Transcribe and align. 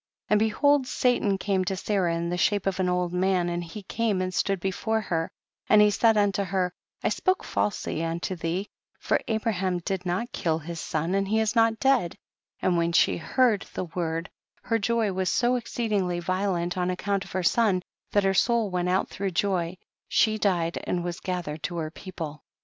86. 0.31 0.31
x\nd 0.31 0.39
behold, 0.55 0.87
Satan 0.87 1.37
came 1.37 1.63
to 1.63 1.75
Sarah 1.75 2.15
in 2.15 2.29
the 2.29 2.35
shape 2.37 2.65
of 2.65 2.79
an 2.79 2.89
old 2.89 3.13
man, 3.13 3.49
and 3.49 3.63
he 3.63 3.83
came 3.83 4.19
and 4.19 4.33
stood 4.33 4.59
before 4.59 4.99
her, 4.99 5.29
and 5.69 5.79
he 5.79 5.91
said 5.91 6.17
unto 6.17 6.41
her, 6.43 6.73
I 7.03 7.09
spoke 7.09 7.43
falselv 7.43 8.01
unto 8.03 8.35
thee, 8.35 8.71
for 8.97 9.19
Abraham 9.27 9.77
did 9.77 10.03
not 10.03 10.31
kill 10.31 10.57
his 10.57 10.79
son 10.79 11.13
and 11.13 11.27
he 11.27 11.39
is 11.39 11.55
not 11.55 11.79
dead; 11.79 12.15
and 12.63 12.77
when 12.77 12.93
she 12.93 13.17
heard 13.17 13.67
the 13.75 13.85
word 13.85 14.31
her 14.63 14.79
joy 14.79 15.13
was 15.13 15.29
so 15.29 15.55
exceedingly 15.55 16.19
violent 16.19 16.79
on 16.79 16.89
ac 16.89 16.95
count 16.97 17.23
of 17.23 17.33
her 17.33 17.43
son, 17.43 17.83
that 18.11 18.23
her 18.23 18.33
soul 18.33 18.71
went 18.71 18.89
out 18.89 19.07
through 19.07 19.29
joy; 19.29 19.77
she 20.07 20.39
died 20.39 20.79
and 20.85 21.03
was 21.03 21.19
gathered 21.19 21.61
to 21.61 21.77
her 21.77 21.91
people. 21.91 22.41